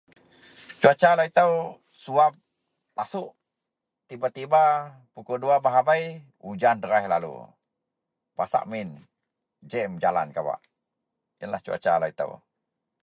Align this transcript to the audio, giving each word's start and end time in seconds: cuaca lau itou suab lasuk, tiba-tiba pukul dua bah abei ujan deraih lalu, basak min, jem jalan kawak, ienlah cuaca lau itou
cuaca 0.81 1.09
lau 1.17 1.25
itou 1.31 1.51
suab 2.03 2.33
lasuk, 2.97 3.29
tiba-tiba 4.09 4.63
pukul 5.15 5.37
dua 5.43 5.55
bah 5.63 5.75
abei 5.81 6.03
ujan 6.51 6.77
deraih 6.81 7.05
lalu, 7.13 7.33
basak 8.37 8.63
min, 8.71 8.89
jem 9.71 9.91
jalan 10.03 10.29
kawak, 10.35 10.59
ienlah 11.41 11.61
cuaca 11.65 11.91
lau 12.01 12.09
itou 12.13 12.31